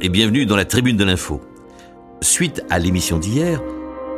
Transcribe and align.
Et 0.00 0.08
bienvenue 0.10 0.44
dans 0.44 0.56
la 0.56 0.66
tribune 0.66 0.96
de 0.96 1.04
l'info. 1.04 1.40
Suite 2.20 2.62
à 2.68 2.78
l'émission 2.78 3.18
d'hier, 3.18 3.62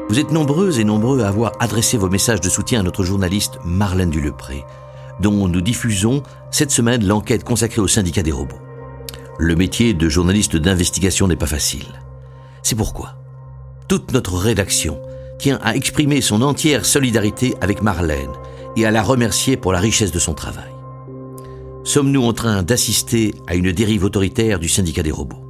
vous 0.08 0.18
êtes 0.18 0.32
nombreuses 0.32 0.80
et 0.80 0.84
nombreux 0.84 1.22
à 1.22 1.28
avoir 1.28 1.52
adressé 1.60 1.96
vos 1.96 2.08
messages 2.08 2.40
de 2.40 2.48
soutien 2.48 2.80
à 2.80 2.82
notre 2.82 3.04
journaliste 3.04 3.58
Marlène 3.64 4.10
Dulepré, 4.10 4.64
dont 5.20 5.46
nous 5.46 5.60
diffusons 5.60 6.22
cette 6.50 6.72
semaine 6.72 7.06
l'enquête 7.06 7.44
consacrée 7.44 7.80
au 7.80 7.86
syndicat 7.86 8.22
des 8.22 8.32
robots. 8.32 8.60
Le 9.38 9.54
métier 9.54 9.94
de 9.94 10.08
journaliste 10.08 10.56
d'investigation 10.56 11.28
n'est 11.28 11.36
pas 11.36 11.46
facile. 11.46 11.86
C'est 12.62 12.76
pourquoi 12.76 13.14
toute 13.86 14.12
notre 14.12 14.36
rédaction 14.36 15.00
tient 15.38 15.60
à 15.62 15.76
exprimer 15.76 16.20
son 16.20 16.42
entière 16.42 16.84
solidarité 16.84 17.54
avec 17.60 17.82
Marlène 17.82 18.32
et 18.76 18.84
à 18.84 18.90
la 18.90 19.02
remercier 19.02 19.56
pour 19.56 19.72
la 19.72 19.80
richesse 19.80 20.12
de 20.12 20.18
son 20.18 20.34
travail. 20.34 20.72
Sommes-nous 21.84 22.24
en 22.24 22.32
train 22.32 22.64
d'assister 22.64 23.32
à 23.46 23.54
une 23.54 23.72
dérive 23.72 24.04
autoritaire 24.04 24.58
du 24.58 24.68
syndicat 24.68 25.02
des 25.02 25.12
robots? 25.12 25.47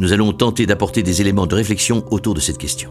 Nous 0.00 0.14
allons 0.14 0.32
tenter 0.32 0.64
d'apporter 0.64 1.02
des 1.02 1.20
éléments 1.20 1.46
de 1.46 1.54
réflexion 1.54 2.06
autour 2.10 2.32
de 2.32 2.40
cette 2.40 2.56
question. 2.56 2.90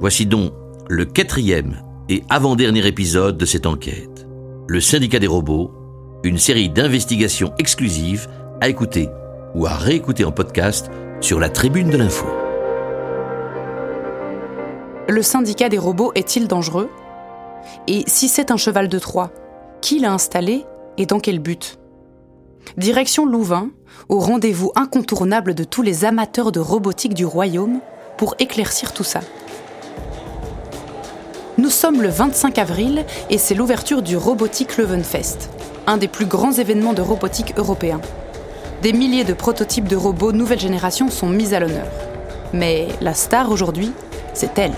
Voici 0.00 0.26
donc 0.26 0.52
le 0.88 1.04
quatrième 1.04 1.80
et 2.08 2.24
avant-dernier 2.28 2.84
épisode 2.88 3.38
de 3.38 3.46
cette 3.46 3.66
enquête. 3.66 4.26
Le 4.66 4.80
syndicat 4.80 5.20
des 5.20 5.28
robots, 5.28 5.70
une 6.24 6.38
série 6.38 6.70
d'investigations 6.70 7.52
exclusives 7.60 8.26
à 8.60 8.68
écouter 8.68 9.08
ou 9.54 9.66
à 9.66 9.74
réécouter 9.74 10.24
en 10.24 10.32
podcast 10.32 10.90
sur 11.20 11.38
la 11.38 11.50
tribune 11.50 11.90
de 11.90 11.96
l'info. 11.96 12.26
Le 15.08 15.22
syndicat 15.22 15.68
des 15.68 15.78
robots 15.78 16.10
est-il 16.16 16.48
dangereux? 16.48 16.90
Et 17.86 18.02
si 18.08 18.26
c'est 18.26 18.50
un 18.50 18.56
cheval 18.56 18.88
de 18.88 18.98
Troie, 18.98 19.30
qui 19.82 20.00
l'a 20.00 20.12
installé 20.12 20.64
et 20.98 21.06
dans 21.06 21.20
quel 21.20 21.38
but? 21.38 21.78
Direction 22.76 23.24
Louvain, 23.24 23.70
au 24.10 24.18
rendez-vous 24.18 24.70
incontournable 24.74 25.54
de 25.54 25.64
tous 25.64 25.80
les 25.80 26.04
amateurs 26.04 26.52
de 26.52 26.60
robotique 26.60 27.14
du 27.14 27.24
royaume, 27.24 27.80
pour 28.18 28.34
éclaircir 28.38 28.92
tout 28.92 29.04
ça. 29.04 29.20
Nous 31.56 31.70
sommes 31.70 32.02
le 32.02 32.08
25 32.08 32.58
avril 32.58 33.06
et 33.30 33.38
c'est 33.38 33.54
l'ouverture 33.54 34.02
du 34.02 34.16
Robotique 34.16 34.76
Leuvenfest, 34.76 35.48
un 35.86 35.96
des 35.96 36.08
plus 36.08 36.26
grands 36.26 36.52
événements 36.52 36.92
de 36.92 37.00
robotique 37.00 37.54
européens. 37.56 38.02
Des 38.82 38.92
milliers 38.92 39.24
de 39.24 39.32
prototypes 39.32 39.88
de 39.88 39.96
robots 39.96 40.32
nouvelle 40.32 40.60
génération 40.60 41.08
sont 41.08 41.28
mis 41.28 41.54
à 41.54 41.60
l'honneur. 41.60 41.86
Mais 42.52 42.88
la 43.00 43.14
star 43.14 43.50
aujourd'hui, 43.50 43.92
c'est 44.34 44.58
elle. 44.58 44.74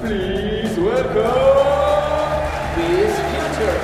Please 0.00 0.78
welcome 0.78 1.24
Miss 2.76 3.14
Future. 3.30 3.78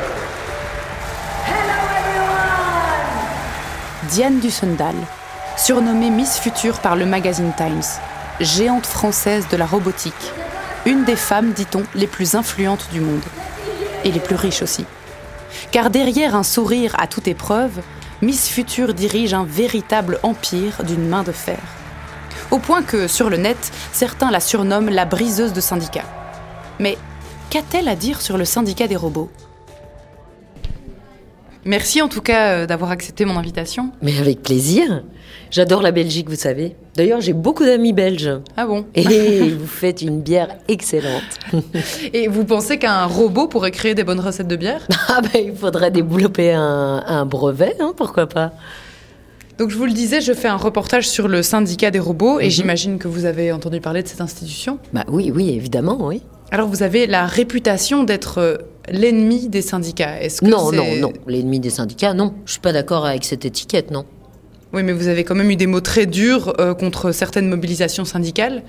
Diane 4.10 4.38
Dussendal, 4.40 4.94
surnommée 5.56 6.10
Miss 6.10 6.38
Future 6.38 6.78
par 6.78 6.96
le 6.96 7.06
magazine 7.06 7.52
Times, 7.56 7.82
géante 8.40 8.86
française 8.86 9.48
de 9.48 9.56
la 9.56 9.66
robotique, 9.66 10.14
une 10.86 11.04
des 11.04 11.16
femmes, 11.16 11.52
dit-on, 11.52 11.82
les 11.94 12.06
plus 12.06 12.34
influentes 12.34 12.88
du 12.92 13.00
monde, 13.00 13.24
et 14.04 14.12
les 14.12 14.20
plus 14.20 14.36
riches 14.36 14.62
aussi. 14.62 14.84
Car 15.72 15.90
derrière 15.90 16.36
un 16.36 16.42
sourire 16.42 16.94
à 16.98 17.06
toute 17.06 17.26
épreuve, 17.26 17.80
Miss 18.22 18.48
Future 18.48 18.94
dirige 18.94 19.34
un 19.34 19.44
véritable 19.44 20.20
empire 20.22 20.84
d'une 20.84 21.08
main 21.08 21.22
de 21.24 21.32
fer. 21.32 21.58
Au 22.50 22.58
point 22.58 22.82
que, 22.82 23.08
sur 23.08 23.30
le 23.30 23.36
net, 23.36 23.72
certains 23.92 24.30
la 24.30 24.40
surnomment 24.40 24.90
la 24.90 25.04
briseuse 25.04 25.52
de 25.52 25.60
syndicats. 25.60 26.04
Mais 26.78 26.98
qu'a-t-elle 27.50 27.88
à 27.88 27.96
dire 27.96 28.20
sur 28.20 28.36
le 28.36 28.44
syndicat 28.44 28.86
des 28.86 28.96
robots? 28.96 29.30
Merci 31.64 32.02
en 32.02 32.08
tout 32.08 32.20
cas 32.20 32.50
euh, 32.50 32.66
d'avoir 32.66 32.90
accepté 32.90 33.24
mon 33.24 33.38
invitation. 33.38 33.90
Mais 34.02 34.18
avec 34.18 34.42
plaisir. 34.42 35.02
J'adore 35.50 35.82
la 35.82 35.92
Belgique, 35.92 36.28
vous 36.28 36.36
savez. 36.36 36.76
D'ailleurs, 36.94 37.20
j'ai 37.20 37.32
beaucoup 37.32 37.64
d'amis 37.64 37.92
belges. 37.92 38.30
Ah 38.56 38.66
bon? 38.66 38.84
Et 38.94 39.50
vous 39.58 39.66
faites 39.66 40.02
une 40.02 40.20
bière 40.20 40.48
excellente. 40.68 41.22
Et 42.12 42.28
vous 42.28 42.44
pensez 42.44 42.78
qu'un 42.78 43.06
robot 43.06 43.48
pourrait 43.48 43.70
créer 43.70 43.94
des 43.94 44.04
bonnes 44.04 44.20
recettes 44.20 44.48
de 44.48 44.56
bière? 44.56 44.86
Ah 45.08 45.20
ben, 45.22 45.42
il 45.42 45.54
faudrait 45.54 45.90
développer 45.90 46.52
un, 46.52 47.02
un 47.06 47.24
brevet, 47.24 47.76
hein, 47.80 47.94
pourquoi 47.96 48.26
pas? 48.26 48.52
Donc 49.58 49.70
je 49.70 49.76
vous 49.76 49.86
le 49.86 49.92
disais, 49.92 50.20
je 50.20 50.32
fais 50.32 50.48
un 50.48 50.56
reportage 50.56 51.08
sur 51.08 51.28
le 51.28 51.42
syndicat 51.42 51.90
des 51.92 52.00
robots 52.00 52.40
et 52.40 52.50
j'imagine 52.50 52.98
que 52.98 53.06
vous 53.06 53.24
avez 53.24 53.52
entendu 53.52 53.80
parler 53.80 54.02
de 54.02 54.08
cette 54.08 54.20
institution. 54.20 54.78
Bah 54.92 55.04
oui, 55.08 55.30
oui, 55.32 55.50
évidemment, 55.50 55.98
oui. 56.00 56.22
Alors 56.50 56.68
vous 56.68 56.82
avez 56.82 57.06
la 57.06 57.26
réputation 57.26 58.02
d'être 58.02 58.38
euh, 58.38 58.56
l'ennemi 58.88 59.48
des 59.48 59.62
syndicats. 59.62 60.20
Est-ce 60.20 60.40
que 60.40 60.46
Non, 60.46 60.72
non, 60.72 60.96
non. 60.96 61.12
L'ennemi 61.28 61.60
des 61.60 61.70
syndicats, 61.70 62.14
non. 62.14 62.34
Je 62.46 62.52
suis 62.52 62.60
pas 62.60 62.72
d'accord 62.72 63.06
avec 63.06 63.24
cette 63.24 63.44
étiquette, 63.44 63.92
non. 63.92 64.04
Oui, 64.72 64.82
mais 64.82 64.92
vous 64.92 65.06
avez 65.06 65.22
quand 65.22 65.36
même 65.36 65.50
eu 65.50 65.56
des 65.56 65.68
mots 65.68 65.80
très 65.80 66.06
durs 66.06 66.52
euh, 66.58 66.74
contre 66.74 67.12
certaines 67.12 67.48
mobilisations 67.48 68.04
syndicales. 68.04 68.64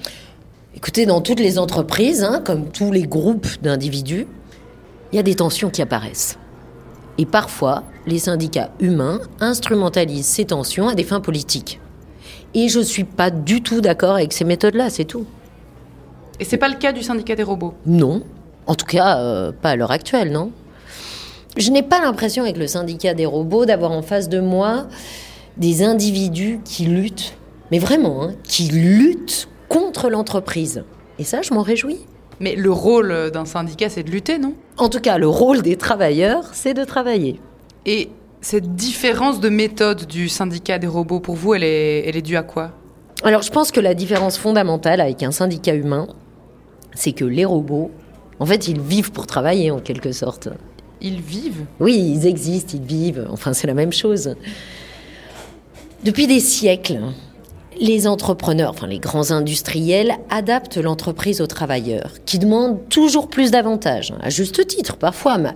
Écoutez, 0.76 1.08
dans 1.08 1.22
toutes 1.22 1.40
les 1.40 1.58
entreprises, 1.58 2.24
hein, 2.24 2.42
comme 2.46 2.70
tous 2.70 2.92
les 2.92 3.04
groupes 3.04 3.48
d'individus, 3.64 4.28
il 5.12 5.16
y 5.16 5.20
a 5.20 5.24
des 5.24 5.36
tensions 5.36 5.72
qui 5.72 5.82
apparaissent. 5.82 6.38
Et 7.18 7.26
parfois, 7.26 7.84
les 8.08 8.20
syndicats 8.20 8.72
humains 8.80 9.20
instrumentalisent 9.40 10.28
ces 10.28 10.46
tensions 10.46 10.88
à 10.88 10.96
des 10.96 11.04
fins 11.04 11.22
politiques. 11.22 11.80
Et 12.54 12.70
je 12.70 12.80
suis 12.80 13.04
pas 13.04 13.32
du 13.32 13.62
tout 13.62 13.82
d'accord 13.82 14.16
avec 14.16 14.32
ces 14.32 14.46
méthodes-là, 14.46 14.90
c'est 14.90 15.06
tout. 15.06 15.26
Et 16.40 16.46
c'est 16.46 16.58
pas 16.58 16.70
le 16.70 16.76
cas 16.76 16.92
du 16.92 17.04
syndicat 17.04 17.36
des 17.36 17.44
robots? 17.44 17.74
Non. 17.86 18.24
En 18.68 18.76
tout 18.76 18.86
cas, 18.86 19.20
euh, 19.20 19.52
pas 19.52 19.72
à 19.72 19.76
l'heure 19.76 19.92
actuelle, 19.92 20.32
non. 20.32 20.52
Je 21.58 21.72
n'ai 21.72 21.84
pas 21.84 22.02
l'impression 22.02 22.44
avec 22.44 22.58
le 22.58 22.68
syndicat 22.68 23.14
des 23.14 23.26
robots 23.26 23.66
d'avoir 23.66 23.92
en 23.92 24.02
face 24.02 24.28
de 24.28 24.40
moi 24.40 24.88
des 25.58 25.84
individus 25.84 26.60
qui 26.66 26.86
luttent, 26.86 27.36
mais 27.72 27.80
vraiment, 27.80 28.24
hein, 28.24 28.34
qui 28.44 28.68
luttent 28.68 29.48
contre 29.70 30.10
l'entreprise. 30.10 30.84
Et 31.20 31.24
ça, 31.24 31.42
je 31.42 31.54
m'en 31.54 31.62
réjouis. 31.62 32.00
Mais 32.42 32.56
le 32.56 32.72
rôle 32.72 33.32
d'un 33.32 33.46
syndicat, 33.46 33.88
c'est 33.90 34.04
de 34.04 34.12
lutter, 34.12 34.38
non? 34.38 34.54
En 34.78 34.90
tout 34.90 35.00
cas, 35.00 35.18
le 35.18 35.28
rôle 35.28 35.62
des 35.62 35.78
travailleurs, 35.78 36.50
c'est 36.52 36.74
de 36.74 36.84
travailler. 36.84 37.40
Et 37.86 38.10
cette 38.42 38.76
différence 38.76 39.40
de 39.40 39.50
méthode 39.50 40.06
du 40.06 40.30
syndicat 40.30 40.80
des 40.80 40.88
robots, 40.88 41.20
pour 41.20 41.36
vous, 41.36 41.54
elle 41.54 41.64
est, 41.64 42.08
elle 42.08 42.16
est 42.16 42.22
due 42.22 42.38
à 42.38 42.44
quoi? 42.44 42.72
Alors, 43.24 43.42
je 43.42 43.52
pense 43.52 43.72
que 43.72 43.80
la 43.80 43.94
différence 43.94 44.38
fondamentale 44.38 45.02
avec 45.02 45.24
un 45.24 45.32
syndicat 45.32 45.74
humain, 45.74 46.08
c'est 46.94 47.12
que 47.12 47.26
les 47.26 47.46
robots, 47.46 47.92
en 48.40 48.46
fait, 48.46 48.68
ils 48.68 48.80
vivent 48.80 49.12
pour 49.12 49.28
travailler, 49.28 49.72
en 49.72 49.80
quelque 49.80 50.12
sorte. 50.12 50.50
Ils 51.02 51.22
vivent? 51.22 51.66
Oui, 51.80 51.96
ils 51.98 52.26
existent, 52.28 52.74
ils 52.76 52.86
vivent. 52.86 53.28
Enfin, 53.32 53.54
c'est 53.54 53.68
la 53.68 53.74
même 53.74 53.94
chose. 53.94 54.36
Depuis 56.04 56.28
des 56.28 56.40
siècles, 56.40 57.00
les 57.80 58.08
entrepreneurs, 58.08 58.70
enfin 58.72 58.88
les 58.88 59.00
grands 59.00 59.32
industriels, 59.32 60.14
adaptent 60.30 60.78
l'entreprise 60.78 61.42
aux 61.42 61.48
travailleurs, 61.48 62.12
qui 62.26 62.40
demandent 62.40 62.88
toujours 62.90 63.28
plus 63.28 63.52
d'avantages, 63.52 64.14
à 64.22 64.30
juste 64.30 64.66
titre 64.68 64.98
parfois, 64.98 65.38
mais 65.38 65.54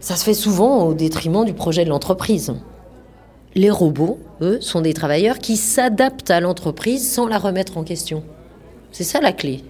ça 0.00 0.16
se 0.16 0.24
fait 0.24 0.34
souvent 0.34 0.84
au 0.84 0.94
détriment 0.94 1.44
du 1.44 1.52
projet 1.52 1.84
de 1.84 1.90
l'entreprise. 1.90 2.54
Les 3.54 3.70
robots, 3.70 4.18
eux, 4.40 4.60
sont 4.60 4.80
des 4.80 4.94
travailleurs 4.94 5.38
qui 5.38 5.56
s'adaptent 5.56 6.30
à 6.30 6.40
l'entreprise 6.40 7.08
sans 7.08 7.26
la 7.26 7.38
remettre 7.38 7.76
en 7.76 7.84
question. 7.84 8.22
C'est 8.92 9.04
ça 9.04 9.20
la 9.20 9.32
clé. 9.32 9.62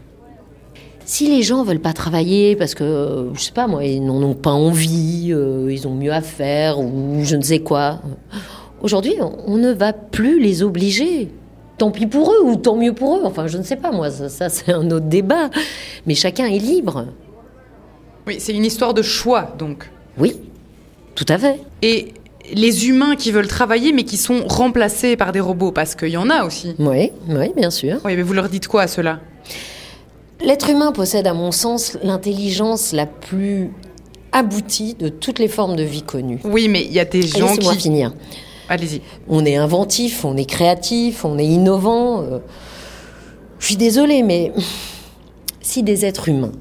Si 1.05 1.29
les 1.29 1.43
gens 1.43 1.65
veulent 1.65 1.81
pas 1.81 1.93
travailler 1.93 2.55
parce 2.55 2.75
que, 2.75 3.31
je 3.35 3.41
sais 3.41 3.53
pas 3.53 3.67
moi, 3.67 3.85
ils 3.85 4.05
n'en 4.05 4.23
ont 4.23 4.35
pas 4.35 4.53
envie, 4.53 5.31
euh, 5.33 5.73
ils 5.73 5.89
ont 5.89 5.95
mieux 5.95 6.13
à 6.13 6.21
faire 6.21 6.79
ou 6.79 7.21
je 7.25 7.35
ne 7.35 7.43
sais 7.43 7.61
quoi, 7.61 8.01
aujourd'hui, 8.83 9.15
on, 9.21 9.33
on 9.47 9.57
ne 9.57 9.73
va 9.73 9.93
plus 9.93 10.41
les 10.41 10.63
obliger. 10.63 11.33
Tant 11.79 11.91
pis 11.91 12.07
pour 12.07 12.31
eux 12.31 12.45
ou 12.45 12.57
tant 12.57 12.77
mieux 12.77 12.93
pour 12.93 13.17
eux. 13.17 13.23
Enfin, 13.25 13.47
je 13.47 13.57
ne 13.57 13.63
sais 13.63 13.77
pas 13.77 13.91
moi, 13.91 14.11
ça, 14.11 14.29
ça, 14.29 14.51
c'est 14.51 14.71
un 14.71 14.89
autre 14.91 15.07
débat. 15.07 15.49
Mais 16.07 16.15
chacun 16.15 16.45
est 16.47 16.59
libre. 16.59 17.07
Oui, 18.27 18.37
c'est 18.39 18.53
une 18.53 18.67
histoire 18.67 18.93
de 18.93 19.03
choix, 19.03 19.55
donc. 19.59 19.91
Oui, 20.21 20.37
tout 21.15 21.27
à 21.29 21.39
fait. 21.39 21.61
Et 21.83 22.13
les 22.53 22.89
humains 22.89 23.17
qui 23.17 23.33
veulent 23.33 23.49
travailler, 23.49 23.93
mais 23.93 24.05
qui 24.05 24.17
sont 24.17 24.45
remplacés 24.47 25.17
par 25.17 25.33
des 25.33 25.41
robots, 25.41 25.73
parce 25.73 25.95
qu'il 25.95 26.09
y 26.09 26.17
en 26.17 26.31
a 26.31 26.45
aussi. 26.45 26.75
Oui, 26.79 27.11
oui, 27.29 27.53
bien 27.57 27.71
sûr. 27.71 27.99
Oui, 28.05 28.17
mais 28.17 28.23
vous 28.23 28.33
leur 28.33 28.49
dites 28.49 28.69
quoi 28.69 28.83
à 28.83 28.87
cela 28.89 29.21
L'être 30.43 30.71
humain 30.71 30.93
possède, 30.93 31.27
à 31.27 31.35
mon 31.35 31.53
sens, 31.53 31.99
l'intelligence 32.03 32.93
la 32.93 33.07
plus 33.07 33.71
aboutie 34.33 34.95
de 34.95 35.09
toutes 35.09 35.39
les 35.39 35.49
formes 35.49 35.77
de 35.77 35.83
vie 35.83 36.03
connues. 36.03 36.41
Oui, 36.45 36.69
mais 36.69 36.85
il 36.85 36.93
y 36.93 37.01
a 37.01 37.05
des 37.05 37.23
gens 37.23 37.57
qui... 37.57 37.77
finir. 37.77 38.13
Allez-y. 38.69 39.03
On 39.29 39.45
est 39.45 39.57
inventif, 39.57 40.25
on 40.25 40.37
est 40.37 40.45
créatif, 40.45 41.25
on 41.25 41.39
est 41.39 41.45
innovant. 41.45 42.23
euh. 42.23 42.39
Je 43.59 43.67
suis 43.67 43.77
désolée, 43.77 44.23
mais 44.23 44.53
si 45.61 45.83
des 45.83 46.07
êtres 46.07 46.29
humains, 46.29 46.53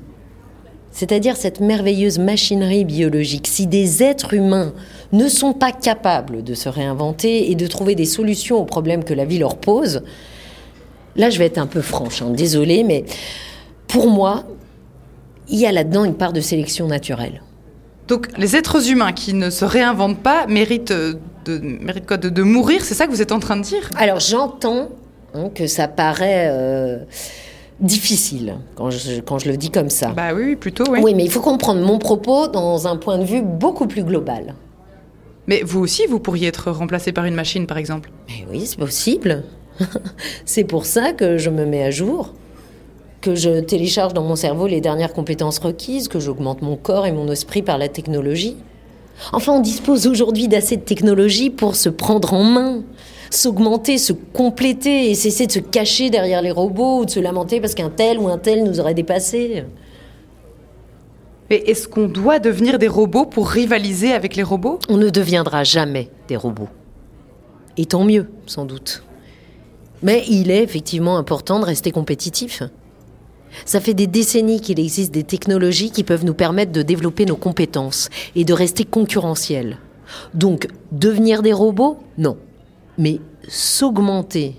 c'est-à-dire 1.00 1.38
cette 1.38 1.62
merveilleuse 1.62 2.20
machinerie 2.20 2.84
biologique, 2.84 3.48
si 3.48 3.68
des 3.68 4.04
êtres 4.04 4.34
humains 4.34 4.74
ne 5.14 5.30
sont 5.30 5.54
pas 5.54 5.72
capables 5.72 6.44
de 6.44 6.54
se 6.54 6.68
réinventer 6.68 7.50
et 7.50 7.56
de 7.56 7.68
trouver 7.68 7.96
des 7.96 8.04
solutions 8.04 8.58
aux 8.58 8.66
problèmes 8.66 9.06
que 9.06 9.14
la 9.14 9.24
vie 9.24 9.40
leur 9.40 9.56
pose, 9.56 10.02
là 11.16 11.30
je 11.30 11.40
vais 11.40 11.46
être 11.46 11.58
un 11.58 11.68
peu 11.68 11.80
franche, 11.80 12.22
hein, 12.22 12.32
désolée, 12.32 12.84
mais 12.84 13.06
pour 13.88 14.10
moi, 14.10 14.44
il 15.48 15.58
y 15.58 15.66
a 15.66 15.72
là-dedans 15.72 16.04
une 16.04 16.16
part 16.16 16.34
de 16.34 16.42
sélection 16.42 16.88
naturelle. 16.88 17.44
Donc 18.10 18.28
les 18.38 18.58
êtres 18.58 18.92
humains 18.92 19.14
qui 19.14 19.34
ne 19.34 19.50
se 19.50 19.64
réinventent 19.64 20.20
pas 20.22 20.48
méritent 20.48 20.92
euh, 20.92 21.14
de, 21.46 21.60
méritent 21.60 22.08
quoi, 22.08 22.18
de, 22.18 22.28
de 22.28 22.44
mourir, 22.44 22.84
c'est 22.84 22.94
ça 22.94 23.06
que 23.06 23.12
vous 23.12 23.22
êtes 23.22 23.32
en 23.32 23.40
train 23.40 23.56
de 23.56 23.64
dire? 23.64 23.90
Alors 23.96 24.20
j'entends 24.20 24.90
hein, 25.34 25.50
que 25.56 25.66
ça 25.66 25.88
paraît 25.88 26.50
euh, 26.52 26.98
difficile 27.80 28.58
quand 28.76 28.90
je, 28.92 29.22
quand 29.22 29.40
je 29.40 29.50
le 29.50 29.58
dis 29.58 29.70
comme 29.70 29.90
ça. 29.90 30.10
Bah 30.10 30.34
oui, 30.36 30.56
plutôt, 30.56 30.84
oui. 30.90 31.00
Oui, 31.02 31.14
mais 31.14 31.24
il 31.24 31.32
faut 31.32 31.42
comprendre 31.42 31.82
mon 31.82 31.98
propos 31.98 32.48
dans 32.48 32.88
un 32.88 32.98
point 32.98 33.18
de 33.18 33.26
vue 33.26 33.42
beaucoup 33.42 33.88
plus 33.88 34.04
global. 34.04 34.56
Mais 35.48 35.62
vous 35.64 35.80
aussi, 35.80 36.06
vous 36.08 36.20
pourriez 36.20 36.48
être 36.48 36.72
remplacé 36.72 37.12
par 37.12 37.26
une 37.26 37.34
machine, 37.34 37.66
par 37.66 37.78
exemple. 37.78 38.12
Mais 38.28 38.46
oui, 38.52 38.66
c'est 38.66 38.78
possible. 38.78 39.44
c'est 40.46 40.64
pour 40.64 40.86
ça 40.86 41.14
que 41.14 41.38
je 41.38 41.50
me 41.50 41.66
mets 41.66 41.84
à 41.84 41.92
jour, 41.92 42.34
que 43.22 43.36
je 43.36 43.60
télécharge 43.60 44.14
dans 44.14 44.24
mon 44.24 44.36
cerveau 44.36 44.68
les 44.68 44.82
dernières 44.82 45.14
compétences 45.14 45.60
requises, 45.60 46.08
que 46.08 46.20
j'augmente 46.20 46.62
mon 46.62 46.76
corps 46.76 47.08
et 47.08 47.12
mon 47.12 47.32
esprit 47.32 47.62
par 47.62 47.78
la 47.78 47.88
technologie. 47.88 48.58
Enfin, 49.34 49.54
on 49.54 49.60
dispose 49.60 50.08
aujourd'hui 50.08 50.48
d'assez 50.48 50.78
de 50.78 50.82
technologie 50.82 51.50
pour 51.50 51.76
se 51.76 51.90
prendre 51.90 52.34
en 52.34 52.44
main, 52.44 52.84
s'augmenter, 53.30 53.98
se 53.98 54.14
compléter 54.14 55.10
et 55.10 55.16
cesser 55.16 55.48
de 55.48 55.52
se 55.52 55.60
cacher 55.60 56.10
derrière 56.10 56.42
les 56.42 56.52
robots 56.52 57.00
ou 57.00 57.06
de 57.06 57.10
se 57.10 57.20
lamenter 57.20 57.62
parce 57.62 57.76
qu'un 57.76 57.90
tel 57.90 58.20
ou 58.20 58.28
un 58.28 58.38
tel 58.38 58.64
nous 58.64 58.80
aurait 58.80 58.94
dépassés. 58.94 59.66
Mais 61.50 61.58
est-ce 61.66 61.88
qu'on 61.88 62.08
doit 62.08 62.40
devenir 62.40 62.78
des 62.78 62.88
robots 62.88 63.26
pour 63.26 63.50
rivaliser 63.50 64.14
avec 64.14 64.36
les 64.36 64.44
robots? 64.44 64.80
On 64.88 64.98
ne 64.98 65.10
deviendra 65.10 65.64
jamais 65.64 66.10
des 66.28 66.36
robots. 66.36 66.70
Et 67.78 67.86
tant 67.86 68.04
mieux, 68.04 68.30
sans 68.46 68.66
doute. 68.66 69.04
Mais 70.04 70.24
il 70.30 70.52
est 70.52 70.64
effectivement 70.64 71.18
important 71.18 71.60
de 71.60 71.66
rester 71.66 71.92
compétitif. 71.92 72.64
Ça 73.66 73.80
fait 73.80 73.96
des 73.96 74.06
décennies 74.06 74.62
qu'il 74.62 74.80
existe 74.80 75.12
des 75.12 75.24
technologies 75.24 75.90
qui 75.90 76.04
peuvent 76.04 76.24
nous 76.24 76.36
permettre 76.36 76.72
de 76.72 76.84
développer 76.84 77.26
nos 77.26 77.36
compétences 77.36 78.10
et 78.36 78.46
de 78.46 78.54
rester 78.54 78.86
concurrentiels. 78.86 79.78
Donc, 80.34 80.68
devenir 80.92 81.42
des 81.42 81.54
robots? 81.54 81.98
Non. 82.18 82.38
Mais 83.00 83.20
s'augmenter 83.48 84.56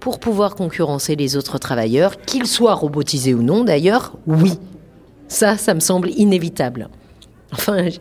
pour 0.00 0.18
pouvoir 0.18 0.54
concurrencer 0.54 1.14
les 1.14 1.36
autres 1.36 1.58
travailleurs, 1.58 2.20
qu'ils 2.22 2.46
soient 2.46 2.74
robotisés 2.74 3.34
ou 3.34 3.42
non 3.42 3.62
d'ailleurs, 3.62 4.14
oui. 4.26 4.54
Ça, 5.28 5.56
ça 5.56 5.74
me 5.74 5.80
semble 5.80 6.10
inévitable. 6.10 6.88
Enfin, 7.52 7.88
je, 7.88 7.98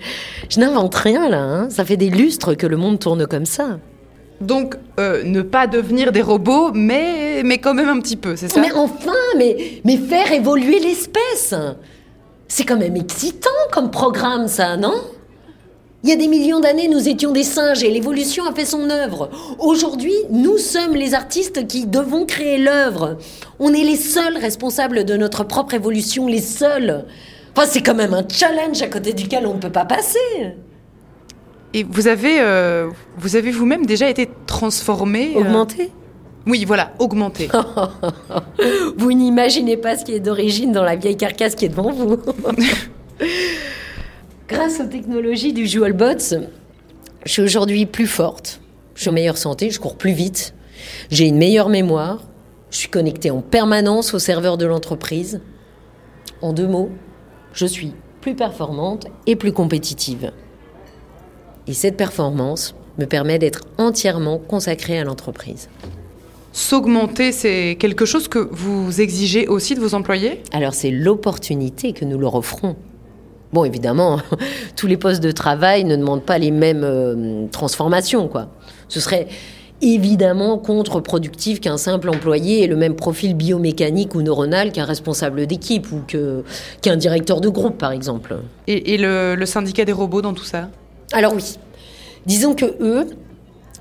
je 0.49 0.59
n'invente 0.59 0.95
rien 0.95 1.29
là, 1.29 1.43
hein. 1.43 1.69
ça 1.69 1.83
fait 1.83 1.97
des 1.97 2.09
lustres 2.09 2.55
que 2.55 2.65
le 2.65 2.77
monde 2.77 2.99
tourne 2.99 3.27
comme 3.27 3.45
ça. 3.45 3.79
Donc, 4.41 4.75
euh, 4.99 5.23
ne 5.23 5.41
pas 5.43 5.67
devenir 5.67 6.11
des 6.11 6.23
robots, 6.23 6.71
mais, 6.73 7.43
mais 7.45 7.59
quand 7.59 7.75
même 7.75 7.89
un 7.89 7.99
petit 7.99 8.15
peu, 8.15 8.35
c'est 8.35 8.49
ça? 8.49 8.59
Mais 8.59 8.71
enfin, 8.71 9.11
mais, 9.37 9.81
mais 9.85 9.97
faire 9.97 10.31
évoluer 10.31 10.79
l'espèce 10.79 11.53
C'est 12.47 12.63
quand 12.63 12.77
même 12.77 12.95
excitant 12.95 13.49
comme 13.71 13.91
programme, 13.91 14.47
ça, 14.47 14.77
non? 14.77 14.95
Il 16.03 16.09
y 16.09 16.13
a 16.13 16.15
des 16.15 16.27
millions 16.27 16.59
d'années, 16.59 16.87
nous 16.87 17.07
étions 17.07 17.31
des 17.31 17.43
singes 17.43 17.83
et 17.83 17.91
l'évolution 17.91 18.43
a 18.45 18.53
fait 18.55 18.65
son 18.65 18.89
œuvre. 18.89 19.29
Aujourd'hui, 19.59 20.15
nous 20.31 20.57
sommes 20.57 20.95
les 20.95 21.13
artistes 21.13 21.67
qui 21.67 21.85
devons 21.85 22.25
créer 22.25 22.57
l'œuvre. 22.57 23.19
On 23.59 23.71
est 23.71 23.83
les 23.83 23.97
seuls 23.97 24.37
responsables 24.37 25.05
de 25.05 25.15
notre 25.15 25.43
propre 25.43 25.75
évolution, 25.75 26.25
les 26.25 26.41
seuls. 26.41 27.05
Enfin, 27.55 27.67
c'est 27.69 27.83
quand 27.83 27.93
même 27.93 28.15
un 28.15 28.25
challenge 28.27 28.81
à 28.81 28.87
côté 28.87 29.13
duquel 29.13 29.45
on 29.45 29.53
ne 29.53 29.59
peut 29.59 29.71
pas 29.71 29.85
passer. 29.85 30.17
Et 31.75 31.83
vous 31.83 32.07
avez, 32.07 32.41
euh, 32.41 32.89
vous 33.17 33.35
avez 33.35 33.51
vous-même 33.51 33.85
déjà 33.85 34.09
été 34.09 34.27
transformé 34.47 35.33
euh 35.35 35.41
Augmenter 35.41 35.91
Oui, 36.47 36.65
voilà, 36.65 36.93
augmenté. 36.97 37.47
Vous 38.97 39.13
n'imaginez 39.13 39.77
pas 39.77 39.95
ce 39.97 40.03
qui 40.03 40.13
est 40.13 40.19
d'origine 40.19 40.71
dans 40.71 40.83
la 40.83 40.95
vieille 40.95 41.15
carcasse 41.15 41.55
qui 41.55 41.65
est 41.65 41.69
devant 41.69 41.91
vous. 41.91 42.17
Grâce 44.51 44.81
aux 44.81 44.87
technologies 44.87 45.53
du 45.53 45.65
Jewelbots, 45.65 46.35
je 47.25 47.31
suis 47.31 47.41
aujourd'hui 47.41 47.85
plus 47.85 48.05
forte, 48.05 48.59
je 48.95 49.01
suis 49.01 49.09
en 49.09 49.13
meilleure 49.13 49.37
santé, 49.37 49.69
je 49.69 49.79
cours 49.79 49.95
plus 49.95 50.11
vite, 50.11 50.53
j'ai 51.09 51.25
une 51.25 51.37
meilleure 51.37 51.69
mémoire, 51.69 52.21
je 52.69 52.79
suis 52.79 52.89
connectée 52.89 53.31
en 53.31 53.39
permanence 53.39 54.13
au 54.13 54.19
serveur 54.19 54.57
de 54.57 54.65
l'entreprise. 54.65 55.39
En 56.41 56.51
deux 56.51 56.67
mots, 56.67 56.89
je 57.53 57.65
suis 57.65 57.93
plus 58.19 58.35
performante 58.35 59.07
et 59.25 59.37
plus 59.37 59.53
compétitive. 59.53 60.33
Et 61.65 61.73
cette 61.73 61.95
performance 61.95 62.75
me 62.99 63.05
permet 63.05 63.39
d'être 63.39 63.61
entièrement 63.77 64.37
consacrée 64.37 64.99
à 64.99 65.05
l'entreprise. 65.05 65.69
S'augmenter, 66.51 67.31
c'est 67.31 67.77
quelque 67.79 68.03
chose 68.03 68.27
que 68.27 68.49
vous 68.51 68.99
exigez 68.99 69.47
aussi 69.47 69.75
de 69.75 69.79
vos 69.79 69.95
employés? 69.95 70.43
Alors 70.51 70.73
c'est 70.73 70.91
l'opportunité 70.91 71.93
que 71.93 72.03
nous 72.03 72.19
leur 72.19 72.35
offrons. 72.35 72.75
Bon, 73.53 73.65
évidemment, 73.65 74.19
tous 74.75 74.87
les 74.87 74.97
postes 74.97 75.21
de 75.21 75.31
travail 75.31 75.83
ne 75.83 75.95
demandent 75.95 76.23
pas 76.23 76.37
les 76.37 76.51
mêmes 76.51 76.83
euh, 76.83 77.47
transformations, 77.51 78.27
quoi. 78.27 78.47
Ce 78.87 78.99
serait 78.99 79.27
évidemment 79.81 80.57
contre-productif 80.59 81.59
qu'un 81.59 81.77
simple 81.77 82.09
employé 82.09 82.63
ait 82.63 82.67
le 82.67 82.75
même 82.75 82.95
profil 82.95 83.33
biomécanique 83.35 84.13
ou 84.13 84.21
neuronal 84.21 84.71
qu'un 84.71 84.85
responsable 84.85 85.47
d'équipe 85.47 85.91
ou 85.91 86.01
que- 86.07 86.43
qu'un 86.81 86.95
directeur 86.97 87.41
de 87.41 87.49
groupe, 87.49 87.77
par 87.77 87.91
exemple. 87.91 88.37
Et, 88.67 88.93
et 88.93 88.97
le, 88.97 89.35
le 89.35 89.45
syndicat 89.45 89.83
des 89.85 89.91
robots 89.91 90.21
dans 90.21 90.33
tout 90.33 90.43
ça? 90.43 90.69
Alors 91.13 91.33
oui, 91.33 91.57
disons 92.25 92.53
que 92.53 92.65
eux, 92.79 93.07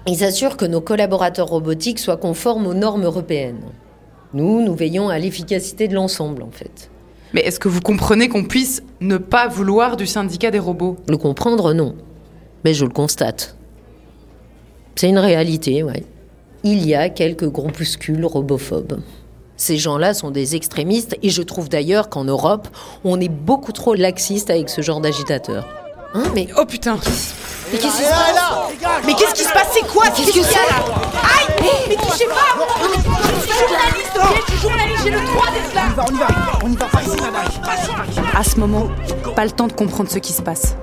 ils 0.06 0.24
assurent 0.24 0.56
que 0.56 0.64
nos 0.64 0.80
collaborateurs 0.80 1.48
robotiques 1.48 1.98
soient 1.98 2.16
conformes 2.16 2.66
aux 2.66 2.74
normes 2.74 3.04
européennes. 3.04 3.60
Nous, 4.32 4.62
nous 4.64 4.74
veillons 4.74 5.08
à 5.10 5.18
l'efficacité 5.18 5.86
de 5.86 5.94
l'ensemble, 5.94 6.42
en 6.42 6.50
fait. 6.50 6.89
Mais 7.32 7.42
est-ce 7.42 7.60
que 7.60 7.68
vous 7.68 7.80
comprenez 7.80 8.28
qu'on 8.28 8.44
puisse 8.44 8.82
ne 9.00 9.16
pas 9.16 9.48
vouloir 9.48 9.96
du 9.96 10.06
syndicat 10.06 10.50
des 10.50 10.58
robots? 10.58 10.96
Le 11.08 11.16
comprendre, 11.16 11.72
non. 11.72 11.94
Mais 12.64 12.74
je 12.74 12.84
le 12.84 12.90
constate. 12.90 13.56
C'est 14.96 15.08
une 15.08 15.18
réalité, 15.18 15.82
ouais. 15.82 16.04
Il 16.64 16.86
y 16.86 16.94
a 16.94 17.08
quelques 17.08 17.48
groupuscules 17.48 18.24
robophobes. 18.26 19.00
Ces 19.56 19.78
gens-là 19.78 20.14
sont 20.14 20.30
des 20.30 20.56
extrémistes 20.56 21.16
et 21.22 21.30
je 21.30 21.42
trouve 21.42 21.68
d'ailleurs 21.68 22.08
qu'en 22.08 22.24
Europe, 22.24 22.68
on 23.04 23.20
est 23.20 23.28
beaucoup 23.28 23.72
trop 23.72 23.94
laxiste 23.94 24.50
avec 24.50 24.68
ce 24.68 24.82
genre 24.82 25.00
d'agitateurs. 25.00 25.66
Hein, 26.14 26.24
mais, 26.34 26.48
Oh 26.58 26.64
putain 26.66 26.98
mais 27.72 27.78
qu'est-ce 27.78 27.96
qui 27.96 28.04
se 28.04 28.10
passe 28.10 29.04
Mais 29.06 29.14
qu'est-ce 29.14 29.34
qui 29.34 29.44
se 29.44 29.52
passe? 29.52 29.68
C'est 29.72 29.86
quoi? 29.86 30.08
Qu'est-ce 30.08 30.32
que 30.32 30.42
c'est? 30.42 30.58
Aïe 30.58 31.74
Mais 31.88 31.94
touchez 31.94 32.26
pas 32.26 33.29
journaliste, 33.60 34.16
ok 34.16 34.42
Je 34.46 34.52
suis 34.52 34.60
journaliste, 34.60 35.02
j'ai 35.04 35.10
le 35.10 35.20
droit 35.20 35.50
d'être 35.50 35.74
là 35.74 35.82
On 36.08 36.14
y 36.14 36.18
va, 36.18 36.28
on 36.64 36.70
y 36.70 36.76
va 36.76 36.86
pas 36.86 37.02
ici, 37.02 37.16
madame. 37.16 38.34
À 38.34 38.44
ce 38.44 38.58
moment, 38.58 38.88
pas 39.34 39.44
le 39.44 39.50
temps 39.50 39.66
de 39.66 39.72
comprendre 39.72 40.10
ce 40.10 40.18
qui 40.18 40.32
se 40.32 40.42
passe. 40.42 40.76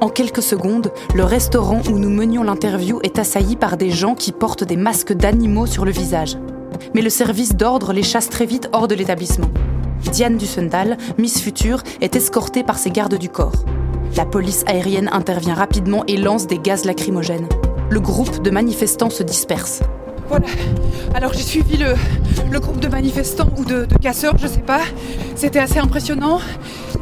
En 0.00 0.08
quelques 0.08 0.42
secondes, 0.42 0.92
le 1.14 1.24
restaurant 1.24 1.80
où 1.90 1.98
nous 1.98 2.10
menions 2.10 2.42
l'interview 2.42 3.00
est 3.02 3.18
assailli 3.18 3.56
par 3.56 3.76
des 3.76 3.90
gens 3.90 4.14
qui 4.14 4.32
portent 4.32 4.64
des 4.64 4.76
masques 4.76 5.12
d'animaux 5.12 5.66
sur 5.66 5.84
le 5.84 5.90
visage. 5.90 6.36
Mais 6.94 7.02
le 7.02 7.10
service 7.10 7.56
d'ordre 7.56 7.92
les 7.92 8.02
chasse 8.02 8.28
très 8.28 8.46
vite 8.46 8.68
hors 8.72 8.88
de 8.88 8.94
l'établissement. 8.94 9.50
Diane 10.12 10.36
Dussendal, 10.36 10.98
Miss 11.18 11.40
Future, 11.40 11.82
est 12.00 12.14
escortée 12.14 12.62
par 12.62 12.78
ses 12.78 12.90
gardes 12.90 13.18
du 13.18 13.28
corps. 13.28 13.64
La 14.16 14.26
police 14.26 14.64
aérienne 14.66 15.08
intervient 15.12 15.54
rapidement 15.54 16.04
et 16.06 16.16
lance 16.16 16.46
des 16.46 16.58
gaz 16.58 16.84
lacrymogènes. 16.84 17.48
Le 17.90 18.00
groupe 18.00 18.42
de 18.42 18.50
manifestants 18.50 19.10
se 19.10 19.22
disperse. 19.22 19.80
Voilà. 20.28 20.46
Alors 21.14 21.32
j'ai 21.32 21.42
suivi 21.42 21.76
le, 21.76 21.94
groupe 22.58 22.80
de 22.80 22.88
manifestants 22.88 23.48
ou 23.58 23.64
de, 23.64 23.84
de 23.84 23.98
casseurs, 23.98 24.36
je 24.38 24.46
sais 24.46 24.60
pas. 24.60 24.80
C'était 25.34 25.58
assez 25.58 25.78
impressionnant. 25.78 26.40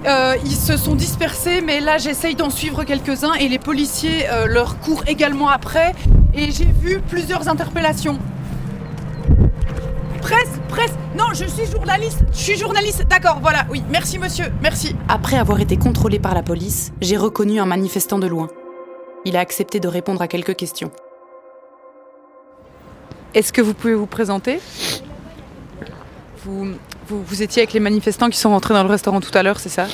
Euh, 0.06 0.34
ils 0.44 0.54
se 0.54 0.76
sont 0.76 0.94
dispersés, 0.94 1.60
mais 1.60 1.80
là 1.80 1.98
j'essaye 1.98 2.34
d'en 2.34 2.50
suivre 2.50 2.84
quelques-uns 2.84 3.34
et 3.34 3.48
les 3.48 3.58
policiers 3.58 4.28
euh, 4.28 4.46
leur 4.46 4.78
courent 4.80 5.04
également 5.06 5.48
après. 5.48 5.94
Et 6.34 6.50
j'ai 6.50 6.66
vu 6.66 7.00
plusieurs 7.08 7.48
interpellations. 7.48 8.18
Presse, 10.20 10.50
presse. 10.68 10.92
Non, 11.16 11.26
je 11.32 11.44
suis 11.44 11.66
journaliste. 11.66 12.24
Je 12.32 12.38
suis 12.38 12.56
journaliste. 12.56 13.06
D'accord, 13.08 13.38
voilà. 13.40 13.66
Oui, 13.70 13.82
merci 13.90 14.18
monsieur. 14.18 14.46
Merci. 14.62 14.96
Après 15.08 15.36
avoir 15.36 15.60
été 15.60 15.76
contrôlé 15.76 16.18
par 16.18 16.34
la 16.34 16.42
police, 16.42 16.92
j'ai 17.00 17.16
reconnu 17.16 17.60
un 17.60 17.66
manifestant 17.66 18.18
de 18.18 18.26
loin. 18.26 18.48
Il 19.24 19.36
a 19.36 19.40
accepté 19.40 19.80
de 19.80 19.88
répondre 19.88 20.20
à 20.22 20.28
quelques 20.28 20.56
questions. 20.56 20.90
Est-ce 23.34 23.52
que 23.52 23.60
vous 23.60 23.74
pouvez 23.74 23.94
vous 23.94 24.06
présenter? 24.06 24.60
Vous, 26.44 27.42
étiez 27.42 27.62
avec 27.62 27.72
les 27.72 27.80
manifestants 27.80 28.30
qui 28.30 28.38
sont 28.38 28.50
rentrés 28.50 28.74
dans 28.74 28.84
le 28.84 28.88
restaurant 28.88 29.20
tout 29.20 29.36
à 29.36 29.42
l'heure, 29.42 29.58
c'est 29.58 29.68
ça? 29.68 29.86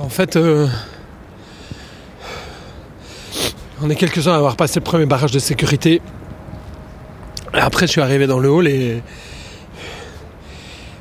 En 0.00 0.08
fait, 0.08 0.36
euh, 0.36 0.66
on 3.82 3.88
est 3.88 3.94
quelques-uns 3.94 4.32
à 4.32 4.36
avoir 4.36 4.56
passé 4.56 4.80
le 4.80 4.84
premier 4.84 5.06
barrage 5.06 5.30
de 5.30 5.38
sécurité. 5.38 6.02
Après, 7.52 7.86
je 7.86 7.92
suis 7.92 8.00
arrivé 8.00 8.26
dans 8.26 8.38
le 8.38 8.50
hall 8.50 8.66
et. 8.66 9.02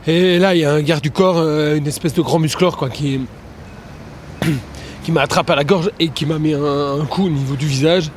Et 0.08 0.38
là, 0.38 0.54
il 0.54 0.62
y 0.62 0.66
a 0.66 0.72
un 0.72 0.82
garde 0.82 1.02
du 1.02 1.10
corps, 1.10 1.38
euh, 1.40 1.76
une 1.76 1.88
espèce 1.88 2.14
de 2.14 2.22
grand 2.22 2.38
musclore, 2.38 2.78
quoi, 2.78 2.90
qui. 2.90 3.22
m'a 5.10 5.22
attrapé 5.22 5.54
à 5.54 5.56
la 5.56 5.64
gorge 5.64 5.90
et 6.00 6.10
qui 6.10 6.26
m'a 6.26 6.38
mis 6.38 6.54
un 6.54 7.06
coup 7.06 7.26
au 7.26 7.30
niveau 7.30 7.56
du 7.56 7.66
visage. 7.66 8.12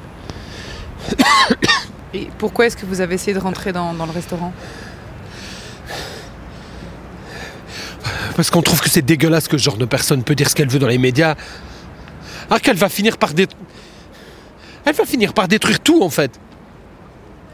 Et 2.15 2.29
pourquoi 2.39 2.67
est-ce 2.67 2.77
que 2.77 2.87
vous 2.87 3.01
avez 3.01 3.15
essayé 3.17 3.35
de 3.35 3.39
rentrer 3.39 3.73
dans, 3.73 3.93
dans 3.95 4.07
le 4.07 4.13
restaurant? 4.13 4.53
Parce 8.37 8.51
qu'on 8.51 8.63
trouve 8.63 8.81
que 8.81 8.89
c'est 8.89 9.03
dégueulasse 9.03 9.49
que 9.49 9.59
ce 9.59 9.63
genre 9.63 9.77
de 9.77 9.85
personne 9.85 10.23
peut 10.23 10.35
dire 10.35 10.49
ce 10.49 10.55
qu'elle 10.55 10.69
veut 10.69 10.79
dans 10.79 10.87
les 10.87 10.99
médias. 10.99 11.35
Ah, 12.51 12.59
qu'elle 12.61 12.77
va 12.77 12.89
finir 12.89 13.19
par 13.19 13.35
détruire. 13.35 13.63
Elle 14.85 14.95
va 14.95 15.05
finir 15.05 15.35
par 15.35 15.49
détruire 15.49 15.81
tout 15.81 16.03
en 16.03 16.09
fait. 16.09 16.31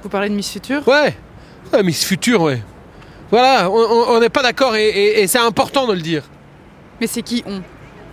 Vous 0.03 0.09
parlez 0.09 0.29
de 0.29 0.35
Miss 0.35 0.51
Future? 0.53 0.87
Ouais, 0.87 1.17
ouais 1.73 1.83
Miss 1.83 2.05
Future, 2.05 2.43
ouais. 2.43 2.63
Voilà, 3.31 3.69
on 3.71 4.21
n'est 4.21 4.29
pas 4.29 4.43
d'accord 4.43 4.77
et, 4.77 4.87
et- 4.89 5.23
et 5.23 5.27
c'est 5.27 5.39
important 5.39 5.87
de 5.89 5.95
le 5.95 6.01
dire. 6.03 6.23
Mais 7.01 7.07
c'est 7.09 7.23
qui 7.23 7.43
on? 7.47 7.63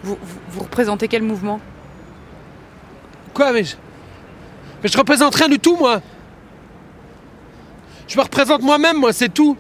Vous, 0.04 0.18
vous, 0.20 0.40
vous 0.50 0.60
représentez 0.62 1.08
quel 1.08 1.22
mouvement? 1.22 1.60
Quoi, 3.34 3.52
mais 3.52 3.64
je... 3.66 3.76
mais 4.82 4.90
je 4.90 4.98
représente 4.98 5.36
rien 5.36 5.50
du 5.50 5.60
tout, 5.60 5.76
moi. 5.76 6.02
Je 8.08 8.18
me 8.18 8.24
représente 8.24 8.62
moi-même, 8.62 8.98
moi, 8.98 9.14
c'est 9.14 9.30
tout. 9.30 9.58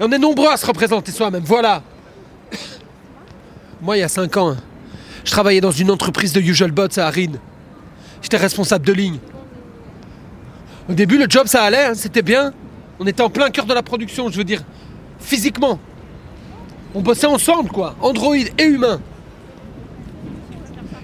Et 0.00 0.04
on 0.04 0.10
est 0.10 0.18
nombreux 0.18 0.48
à 0.48 0.56
se 0.56 0.66
représenter 0.66 1.12
soi-même, 1.12 1.44
voilà. 1.44 1.82
Moi, 3.80 3.96
il 3.96 4.00
y 4.00 4.02
a 4.02 4.08
5 4.08 4.36
ans, 4.36 4.50
hein, 4.50 4.56
je 5.24 5.30
travaillais 5.30 5.60
dans 5.60 5.70
une 5.70 5.90
entreprise 5.90 6.32
de 6.32 6.40
Usual 6.40 6.70
Bots 6.70 6.98
à 6.98 7.06
Arin. 7.06 7.32
J'étais 8.22 8.38
responsable 8.38 8.86
de 8.86 8.92
ligne. 8.92 9.18
Au 10.88 10.94
début, 10.94 11.18
le 11.18 11.26
job, 11.28 11.46
ça 11.46 11.62
allait, 11.64 11.84
hein, 11.84 11.94
c'était 11.94 12.22
bien. 12.22 12.52
On 12.98 13.06
était 13.06 13.22
en 13.22 13.28
plein 13.28 13.50
cœur 13.50 13.66
de 13.66 13.74
la 13.74 13.82
production, 13.82 14.30
je 14.30 14.38
veux 14.38 14.44
dire, 14.44 14.62
physiquement. 15.18 15.78
On 16.94 17.02
bossait 17.02 17.26
ensemble, 17.26 17.70
quoi, 17.70 17.94
androïdes 18.00 18.52
et 18.56 18.64
humains. 18.64 19.00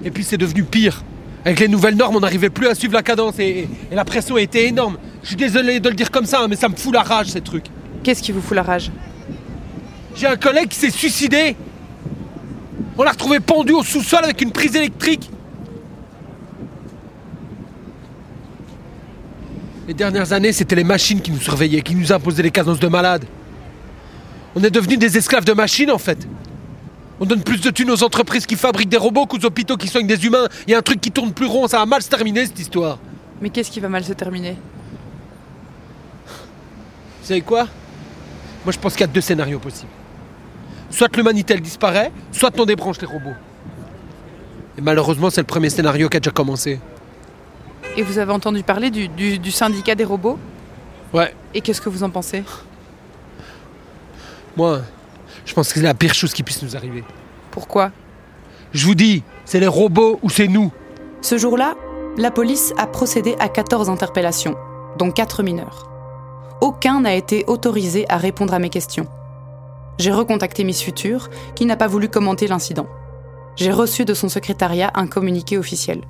Et 0.05 0.11
puis 0.11 0.25
c'est 0.25 0.39
devenu 0.39 0.65
pire. 0.65 1.03
Avec 1.45 1.59
les 1.59 1.69
nouvelles 1.69 1.97
normes, 1.97 2.17
on 2.17 2.21
n'arrivait 2.21 2.51
plus 2.51 2.69
à 2.69 2.75
suivre 2.75 2.95
la 2.95 3.03
cadence 3.03 3.39
et, 3.39 3.69
la 3.91 4.05
pression 4.05 4.39
était 4.39 4.69
énorme. 4.69 4.97
Je 5.23 5.29
suis 5.29 5.37
désolé 5.37 5.81
de 5.81 5.89
le 5.89 5.95
dire 5.95 6.11
comme 6.11 6.27
ça, 6.27 6.41
hein, 6.43 6.47
mais 6.49 6.57
ça 6.57 6.69
me 6.69 6.77
fout 6.77 6.95
la 6.95 7.03
rage 7.03 7.29
ces 7.29 7.41
trucs. 7.41 7.67
Qu'est-ce 8.03 8.23
qui 8.23 8.33
vous 8.33 8.41
fout 8.41 8.57
la 8.57 8.63
rage 8.63 8.91
J'ai 10.15 10.27
un 10.27 10.37
collègue 10.37 10.69
qui 10.69 10.79
s'est 10.79 10.91
suicidé. 10.91 11.57
On 12.97 13.03
l'a 13.03 13.11
retrouvé 13.11 13.41
pendu 13.41 13.73
au 13.73 13.83
sous-sol 13.83 14.21
avec 14.23 14.41
une 14.41 14.53
prise 14.53 14.77
électrique. 14.77 15.31
Les 19.89 19.95
dernières 19.95 20.33
années, 20.33 20.53
c'était 20.53 20.77
les 20.77 20.85
machines 20.85 21.21
qui 21.21 21.33
nous 21.33 21.41
surveillaient, 21.41 21.83
qui 21.83 21.97
nous 21.97 22.13
imposaient 22.13 22.43
les 22.43 22.53
cadences 22.53 22.79
de 22.79 22.89
malades. 22.89 23.25
On 24.55 24.63
est 24.63 24.71
devenus 24.71 24.99
des 24.99 25.17
esclaves 25.17 25.45
de 25.45 25.53
machines 25.53 25.91
en 25.91 25.99
fait. 25.99 26.19
On 27.21 27.25
donne 27.27 27.43
plus 27.43 27.61
de 27.61 27.71
thunes 27.71 27.91
aux 27.91 28.03
entreprises 28.03 28.47
qui 28.47 28.57
fabriquent 28.57 28.89
des 28.89 28.97
robots 28.97 29.27
qu'aux 29.27 29.45
hôpitaux 29.45 29.77
qui 29.77 29.87
soignent 29.89 30.07
des 30.07 30.25
humains. 30.27 30.49
Il 30.67 30.73
y 30.73 30.75
a 30.75 30.79
un 30.79 30.83
truc 30.83 31.01
qui 31.01 31.11
tourne 31.11 31.33
plus 31.33 31.47
rond, 31.47 31.69
ça 31.69 31.79
va 31.79 31.87
mal 31.87 32.03
se 32.03 32.09
terminer 32.09 32.47
cette 32.47 32.59
histoire. 32.59 32.99
Mais 33.41 33.51
qu'est-ce 33.51 33.71
qui 33.71 33.81
va 33.81 33.89
mal 33.89 34.05
se 34.05 34.13
terminer? 34.13 34.57
Vous 36.27 37.29
savez 37.29 37.41
quoi? 37.43 37.69
Moi 38.65 38.73
je 38.73 38.79
pense 38.79 38.93
qu'il 38.93 39.03
y 39.03 39.05
a 39.05 39.13
deux 39.13 39.21
scénarios 39.21 39.59
possibles. 39.59 39.91
Soit 40.91 41.15
l'humanité 41.17 41.55
elle 41.55 41.61
disparaît, 41.61 42.11
soit 42.33 42.59
on 42.59 42.65
débranche 42.65 43.01
les 43.01 43.07
robots. 43.07 43.35
Et 44.79 44.81
malheureusement 44.81 45.31
c'est 45.31 45.41
le 45.41 45.47
premier 45.47 45.71
scénario 45.71 46.09
qui 46.09 46.17
a 46.17 46.21
déjà 46.21 46.31
commencé. 46.33 46.81
Et 47.97 48.03
vous 48.03 48.19
avez 48.19 48.33
entendu 48.33 48.63
parler 48.63 48.91
du, 48.91 49.09
du- 49.09 49.39
du 49.39 49.51
syndicat 49.51 49.95
des 49.95 50.05
robots? 50.05 50.39
Ouais, 51.13 51.35
Et 51.55 51.61
qu'est-ce 51.61 51.81
que 51.81 51.89
vous 51.91 52.03
en 52.05 52.11
pensez? 52.11 52.43
Moi 54.57 54.81
je 55.45 55.55
pense 55.55 55.69
que 55.69 55.75
c'est 55.75 55.85
la 55.85 55.95
pire 55.95 56.15
chose 56.15 56.33
qui 56.33 56.43
puisse 56.43 56.63
nous 56.63 56.77
arriver. 56.77 57.05
Pourquoi? 57.51 57.91
Je 58.73 58.87
vous 58.87 58.95
dis, 58.95 59.23
c'est 59.45 59.61
les 59.61 59.67
robots 59.67 60.19
ou 60.23 60.31
c'est 60.31 60.49
nous. 60.49 60.73
Ce 61.21 61.37
jour-là, 61.39 61.75
la 62.17 62.31
police 62.31 62.73
a 62.79 62.87
procédé 62.87 63.37
à 63.39 63.49
14 63.49 63.91
interpellations, 63.91 64.57
dont 64.99 65.11
4 65.11 65.43
mineurs. 65.43 65.89
Aucun 66.61 67.01
n'a 67.01 67.15
été 67.15 67.45
autorisé 67.47 68.07
à 68.09 68.17
répondre 68.17 68.55
à 68.55 68.59
mes 68.59 68.71
questions. 68.71 69.07
J'ai 69.99 70.13
recontacté 70.13 70.65
Miss 70.65 70.83
Future, 70.83 71.29
qui 71.55 71.67
n'a 71.67 71.77
pas 71.77 71.87
voulu 71.87 72.09
commenter 72.09 72.47
l'incident. 72.47 72.87
J'ai 73.57 73.73
reçu 73.73 74.05
de 74.05 74.15
son 74.15 74.29
secrétariat 74.29 74.91
un 74.95 75.07
communiqué 75.07 75.59
officiel. 75.59 76.01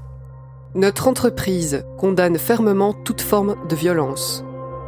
Notre 0.75 1.09
entreprise 1.09 1.85
condamne 1.99 2.39
fermement 2.39 2.93
toute 2.93 3.21
forme 3.21 3.57
de 3.69 3.75
violence. 3.75 4.45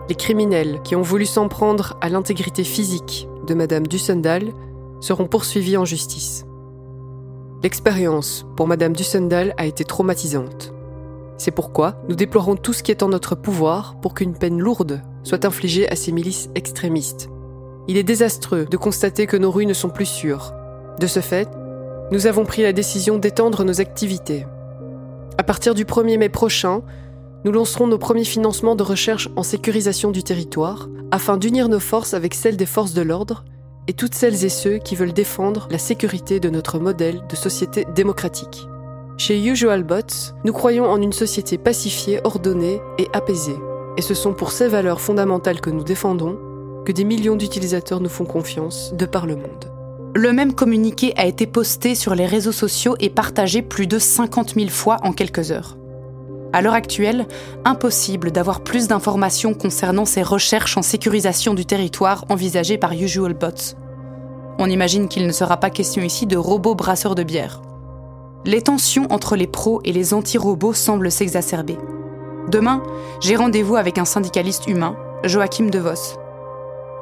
Les 0.08 0.14
criminels 0.14 0.80
qui 0.84 0.96
ont 0.96 1.02
voulu 1.02 1.26
s'en 1.26 1.48
prendre 1.48 1.96
à 2.00 2.08
l'intégrité 2.08 2.62
physique 2.62 3.28
de 3.44 3.54
Madame 3.54 3.86
Dussendal 3.86 4.52
seront 5.00 5.26
poursuivis 5.26 5.76
en 5.76 5.84
justice. 5.84 6.44
L'expérience 7.62 8.46
pour 8.56 8.66
Madame 8.66 8.94
Dussendal 8.94 9.54
a 9.56 9.66
été 9.66 9.84
traumatisante. 9.84 10.72
C'est 11.38 11.50
pourquoi 11.50 11.96
nous 12.08 12.14
déplorons 12.14 12.56
tout 12.56 12.72
ce 12.72 12.82
qui 12.82 12.90
est 12.90 13.02
en 13.02 13.08
notre 13.08 13.34
pouvoir 13.34 13.96
pour 14.00 14.14
qu'une 14.14 14.34
peine 14.34 14.58
lourde 14.58 15.02
soit 15.22 15.44
infligée 15.44 15.90
à 15.90 15.96
ces 15.96 16.12
milices 16.12 16.50
extrémistes. 16.54 17.28
Il 17.88 17.96
est 17.96 18.02
désastreux 18.02 18.66
de 18.66 18.76
constater 18.76 19.26
que 19.26 19.36
nos 19.36 19.50
rues 19.50 19.66
ne 19.66 19.72
sont 19.72 19.90
plus 19.90 20.06
sûres. 20.06 20.52
De 21.00 21.06
ce 21.06 21.20
fait, 21.20 21.48
nous 22.12 22.26
avons 22.26 22.44
pris 22.44 22.62
la 22.62 22.72
décision 22.72 23.18
d'étendre 23.18 23.64
nos 23.64 23.80
activités. 23.80 24.46
À 25.38 25.42
partir 25.42 25.74
du 25.74 25.84
1er 25.84 26.18
mai 26.18 26.28
prochain, 26.28 26.82
nous 27.44 27.52
lancerons 27.52 27.86
nos 27.86 27.98
premiers 27.98 28.24
financements 28.24 28.74
de 28.74 28.82
recherche 28.82 29.28
en 29.36 29.42
sécurisation 29.42 30.10
du 30.10 30.22
territoire 30.22 30.88
afin 31.10 31.36
d'unir 31.36 31.68
nos 31.68 31.80
forces 31.80 32.14
avec 32.14 32.34
celles 32.34 32.56
des 32.56 32.66
forces 32.66 32.94
de 32.94 33.02
l'ordre 33.02 33.44
et 33.86 33.92
toutes 33.92 34.14
celles 34.14 34.44
et 34.44 34.48
ceux 34.48 34.78
qui 34.78 34.96
veulent 34.96 35.12
défendre 35.12 35.68
la 35.70 35.78
sécurité 35.78 36.40
de 36.40 36.48
notre 36.48 36.78
modèle 36.78 37.22
de 37.28 37.36
société 37.36 37.86
démocratique. 37.94 38.66
Chez 39.18 39.38
Usual 39.44 39.84
Bots, 39.84 40.32
nous 40.44 40.52
croyons 40.54 40.86
en 40.86 41.00
une 41.00 41.12
société 41.12 41.58
pacifiée, 41.58 42.20
ordonnée 42.24 42.80
et 42.98 43.08
apaisée. 43.12 43.56
Et 43.96 44.02
ce 44.02 44.14
sont 44.14 44.32
pour 44.32 44.50
ces 44.50 44.66
valeurs 44.66 45.00
fondamentales 45.00 45.60
que 45.60 45.70
nous 45.70 45.84
défendons 45.84 46.38
que 46.84 46.92
des 46.92 47.04
millions 47.04 47.36
d'utilisateurs 47.36 48.00
nous 48.00 48.08
font 48.08 48.24
confiance 48.24 48.92
de 48.94 49.06
par 49.06 49.26
le 49.26 49.36
monde. 49.36 49.70
Le 50.16 50.32
même 50.32 50.54
communiqué 50.54 51.12
a 51.16 51.26
été 51.26 51.46
posté 51.46 51.94
sur 51.94 52.14
les 52.14 52.26
réseaux 52.26 52.52
sociaux 52.52 52.96
et 53.00 53.10
partagé 53.10 53.62
plus 53.62 53.86
de 53.86 53.98
50 53.98 54.54
000 54.54 54.68
fois 54.68 54.96
en 55.02 55.12
quelques 55.12 55.50
heures. 55.50 55.76
À 56.54 56.62
l'heure 56.62 56.74
actuelle, 56.74 57.26
impossible 57.64 58.30
d'avoir 58.30 58.60
plus 58.60 58.86
d'informations 58.86 59.54
concernant 59.54 60.04
ces 60.04 60.22
recherches 60.22 60.76
en 60.76 60.82
sécurisation 60.82 61.52
du 61.52 61.66
territoire 61.66 62.24
envisagées 62.28 62.78
par 62.78 62.92
Usual 62.92 63.34
Bots. 63.34 63.74
On 64.60 64.70
imagine 64.70 65.08
qu'il 65.08 65.26
ne 65.26 65.32
sera 65.32 65.56
pas 65.56 65.70
question 65.70 66.04
ici 66.04 66.26
de 66.26 66.36
robots 66.36 66.76
brasseurs 66.76 67.16
de 67.16 67.24
bière. 67.24 67.60
Les 68.44 68.62
tensions 68.62 69.08
entre 69.10 69.34
les 69.34 69.48
pros 69.48 69.80
et 69.82 69.90
les 69.90 70.14
anti-robots 70.14 70.74
semblent 70.74 71.10
s'exacerber. 71.10 71.76
Demain, 72.46 72.84
j'ai 73.20 73.34
rendez-vous 73.34 73.74
avec 73.74 73.98
un 73.98 74.04
syndicaliste 74.04 74.68
humain, 74.68 74.94
Joachim 75.24 75.70
De 75.70 75.80
Vos. 75.80 76.16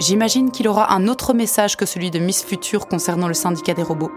J'imagine 0.00 0.50
qu'il 0.50 0.66
aura 0.66 0.94
un 0.94 1.09
autre 1.09 1.35
message 1.35 1.76
que 1.76 1.85
celui 1.85 2.11
de 2.11 2.21
Miss 2.21 2.42
Future 2.42 2.88
concernant 2.88 3.28
le 3.28 3.35
syndicat 3.35 3.75
des 3.75 3.82
robots. 3.82 4.12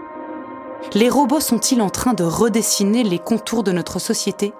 Les 0.94 1.10
robots 1.10 1.40
sont-ils 1.40 1.82
en 1.82 1.90
train 1.90 2.14
de 2.14 2.24
redessiner 2.24 3.02
les 3.02 3.18
contours 3.18 3.64
de 3.64 3.72
notre 3.72 3.98
société? 3.98 4.54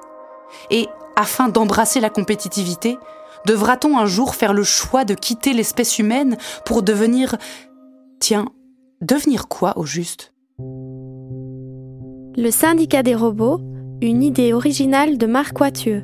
Et 0.71 0.89
afin 1.17 1.49
d'embrasser 1.49 2.01
la 2.01 2.11
compétitivité, 2.11 2.99
devra-t-on 3.47 3.99
un 3.99 4.07
jour 4.07 4.35
faire 4.35 4.53
le 4.53 4.63
choix 4.63 5.05
de 5.05 5.15
quitter 5.15 5.53
l'espèce 5.53 5.99
humaine 5.99 6.37
pour 6.65 6.83
devenir... 6.83 7.37
Tiens, 8.19 8.47
devenir 9.01 9.49
quoi 9.49 9.77
au 9.77 9.85
juste? 9.85 10.33
Le 10.59 12.51
syndicat 12.51 13.03
des 13.03 13.15
robots, 13.15 13.61
une 14.03 14.23
idée 14.23 14.53
originale 14.53 15.19
de 15.19 15.27
Marc 15.27 15.61
Wathieu. 15.61 16.03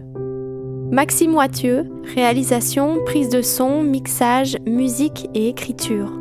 Maxime 0.90 1.34
Wathieu, 1.34 1.90
réalisation, 2.14 3.02
prise 3.04 3.30
de 3.30 3.40
son, 3.40 3.82
mixage, 3.82 4.56
musique 4.66 5.28
et 5.34 5.48
écriture. 5.48 6.12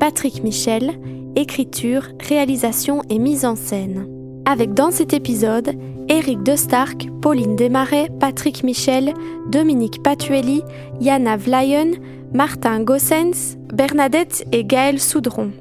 Patrick 0.00 0.42
Michel, 0.42 0.98
écriture, 1.36 2.08
réalisation 2.18 3.02
et 3.08 3.18
mise 3.18 3.44
en 3.44 3.54
scène. 3.54 4.08
Avec 4.44 4.74
dans 4.74 4.90
cet 4.90 5.12
épisode 5.12 5.76
Eric 6.12 6.42
De 6.42 6.56
Stark, 6.56 7.08
Pauline 7.22 7.56
Desmarais, 7.56 8.10
Patrick 8.20 8.64
Michel, 8.64 9.14
Dominique 9.50 10.02
Patuelli, 10.02 10.62
Yana 11.00 11.38
Vlayen, 11.38 11.92
Martin 12.34 12.80
Gossens, 12.80 13.56
Bernadette 13.72 14.44
et 14.52 14.62
Gaël 14.62 15.00
Soudron. 15.00 15.52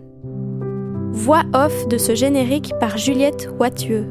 Voix 1.13 1.43
off 1.53 1.87
de 1.87 1.97
ce 1.97 2.15
générique 2.15 2.73
par 2.81 2.97
Juliette 2.97 3.49
Wathieu. 3.59 4.09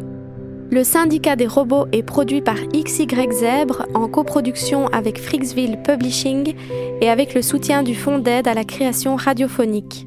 Le 0.70 0.82
syndicat 0.82 1.36
des 1.36 1.46
robots 1.46 1.88
est 1.92 2.02
produit 2.02 2.40
par 2.40 2.56
XY 2.72 3.06
Zèbre 3.32 3.84
en 3.92 4.08
coproduction 4.08 4.86
avec 4.86 5.20
Frixville 5.20 5.82
Publishing 5.82 6.54
et 7.02 7.10
avec 7.10 7.34
le 7.34 7.42
soutien 7.42 7.82
du 7.82 7.94
Fonds 7.94 8.18
d'aide 8.18 8.48
à 8.48 8.54
la 8.54 8.64
création 8.64 9.14
radiophonique. 9.14 10.06